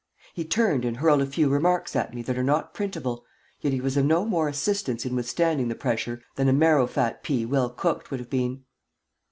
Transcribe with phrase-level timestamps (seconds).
[0.33, 3.23] He turned and hurled a few remarks at me that are not printable,
[3.59, 7.45] yet he was of no more assistance in withstanding the pressure than a marrowfat pea
[7.45, 8.63] well cooked would have been.